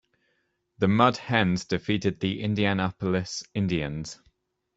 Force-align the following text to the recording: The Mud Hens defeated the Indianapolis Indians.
The 0.79 0.87
Mud 0.87 1.17
Hens 1.17 1.65
defeated 1.65 2.19
the 2.19 2.41
Indianapolis 2.41 3.43
Indians. 3.53 4.19